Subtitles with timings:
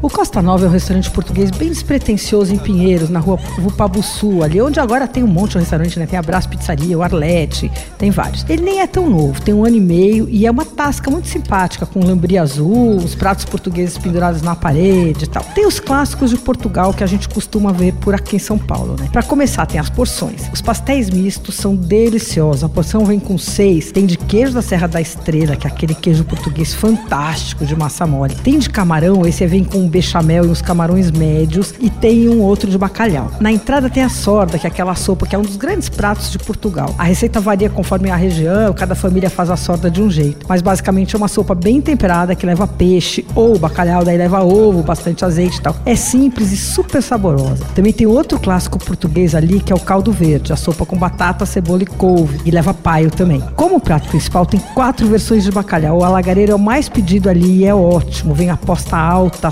[0.00, 4.62] O Costa Nova é um restaurante português bem despretensioso em Pinheiros, na rua Vupabuçu, ali
[4.62, 6.06] onde agora tem um monte de restaurante, né?
[6.06, 7.68] Tem a Brás Pizzaria, o Arlete,
[7.98, 8.46] tem vários.
[8.48, 11.26] Ele nem é tão novo, tem um ano e meio e é uma tasca muito
[11.26, 15.42] simpática, com lambri azul, os pratos portugueses pendurados na parede e tal.
[15.52, 18.94] Tem os clássicos de Portugal que a gente costuma ver por aqui em São Paulo,
[18.96, 19.08] né?
[19.12, 20.48] Para começar, tem as porções.
[20.52, 22.62] Os pastéis mistos são deliciosos.
[22.62, 23.90] A porção vem com seis.
[23.90, 28.06] Tem de queijo da Serra da Estrela, que é aquele queijo português fantástico de massa
[28.06, 28.36] mole.
[28.36, 31.74] Tem de camarão, esse vem com bechamel e uns camarões médios.
[31.80, 33.30] E tem um outro de bacalhau.
[33.40, 36.30] Na entrada tem a sorda, que é aquela sopa que é um dos grandes pratos
[36.30, 36.94] de Portugal.
[36.98, 40.46] A receita varia conforme a região, cada família faz a sorda de um jeito.
[40.48, 44.82] Mas basicamente é uma sopa bem temperada que leva peixe ou bacalhau, daí leva ovo,
[44.82, 45.76] bastante azeite e tal.
[45.84, 47.64] É simples e super saborosa.
[47.74, 51.46] Também tem outro clássico português ali que é o caldo verde, a sopa com batata,
[51.46, 52.40] cebola e couve.
[52.44, 53.42] E leva paio também.
[53.54, 55.98] Como prato principal, tem quatro versões de bacalhau.
[55.98, 58.34] O alagareiro é o mais pedido ali e é ótimo.
[58.34, 59.50] Vem a posta alta,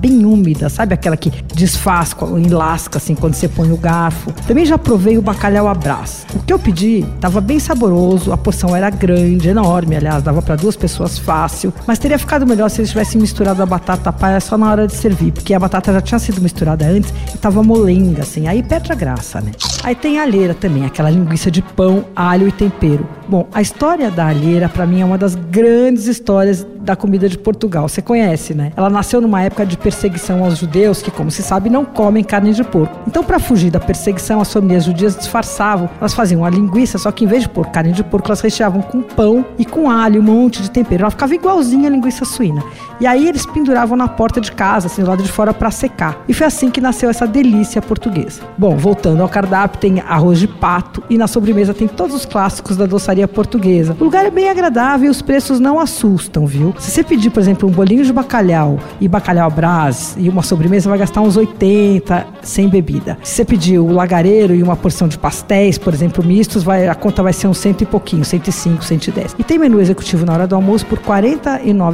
[0.00, 4.32] bem úmida, sabe aquela que desfaz, enlasca assim quando você põe o garfo.
[4.46, 6.26] Também já provei o bacalhau brás.
[6.34, 10.56] O que eu pedi estava bem saboroso, a porção era grande, enorme, aliás, dava para
[10.56, 14.56] duas pessoas fácil, mas teria ficado melhor se eles tivessem misturado a batata palha só
[14.56, 18.22] na hora de servir, porque a batata já tinha sido misturada antes e estava molenga
[18.22, 18.46] assim.
[18.46, 19.52] Aí perde a graça, né?
[19.82, 23.06] Aí tem a alheira também, aquela linguiça de pão, alho e tempero.
[23.28, 27.36] Bom, a história da alheira para mim é uma das grandes histórias da comida de
[27.36, 27.86] Portugal.
[27.86, 28.72] Você conhece, né?
[28.74, 32.52] Ela nasceu numa época de perseguição aos judeus que, como se sabe, não comem carne
[32.52, 32.98] de porco.
[33.06, 35.88] Então, para fugir da perseguição, as famílias judias disfarçavam.
[35.98, 38.80] Elas faziam a linguiça, só que em vez de pôr carne de porco, elas recheavam
[38.80, 41.02] com pão e com alho, um monte de tempero.
[41.02, 42.62] Ela ficava igualzinha a linguiça suína.
[43.00, 46.22] E aí eles penduravam na porta de casa, assim, do lado de fora, para secar.
[46.28, 48.42] E foi assim que nasceu essa delícia portuguesa.
[48.56, 52.76] Bom, voltando ao cardápio, tem arroz de pato e na sobremesa tem todos os clássicos
[52.76, 53.96] da doçaria portuguesa.
[54.00, 56.74] O lugar é bem agradável e os preços não assustam, viu?
[56.78, 60.88] Se você pedir, por exemplo, um bolinho de bacalhau e bacalhau brás e uma sobremesa,
[60.88, 63.18] vai gastar uns 80 sem bebida.
[63.22, 66.94] Se você pedir o lagareiro e uma porção de pastéis, por exemplo, mistos, vai, a
[66.94, 69.36] conta vai ser uns cento e pouquinho, 105, 110.
[69.38, 71.38] E tem menu executivo na hora do almoço por R$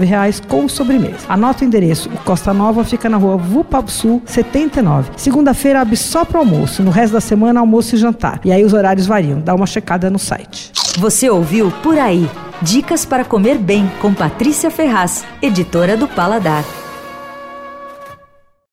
[0.04, 1.24] reais com sobremesa.
[1.28, 2.08] Anota o endereço.
[2.08, 5.10] O Costa Nova fica na rua Vupabsul 79.
[5.16, 6.82] Segunda-feira abre só para almoço.
[6.82, 8.40] No resto da semana, almoço e jantar.
[8.44, 9.40] E aí os horários variam.
[9.40, 10.72] Dá uma checada no site.
[10.98, 12.28] Você ouviu Por Aí.
[12.62, 16.64] Dicas para comer bem com Patrícia Ferraz, editora do Paladar.